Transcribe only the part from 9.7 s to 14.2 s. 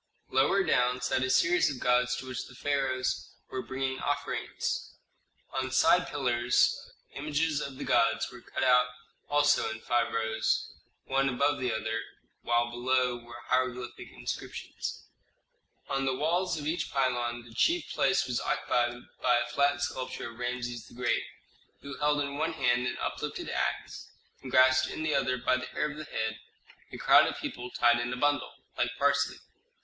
five rows, one above the other, while below were hieroglyphic